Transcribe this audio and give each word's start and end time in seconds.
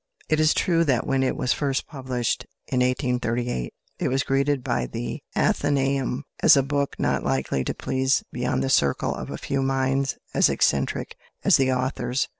It 0.29 0.39
is 0.39 0.55
true 0.55 0.83
that 0.85 1.05
when 1.05 1.21
it 1.21 1.37
was 1.37 1.53
first 1.53 1.85
published, 1.87 2.47
in 2.65 2.79
1838, 2.79 3.71
it 3.99 4.07
was 4.07 4.23
greeted 4.23 4.63
by 4.63 4.87
the 4.87 5.21
Athenaeum 5.35 6.23
as 6.41 6.57
"a 6.57 6.63
book 6.63 6.95
not 6.97 7.23
likely 7.23 7.63
to 7.65 7.75
please 7.75 8.23
beyond 8.31 8.63
the 8.63 8.69
circle 8.71 9.13
of 9.13 9.29
a 9.29 9.37
few 9.37 9.61
minds 9.61 10.17
as 10.33 10.49
eccentric 10.49 11.17
as 11.43 11.57
the 11.57 11.71
author's." 11.71 12.27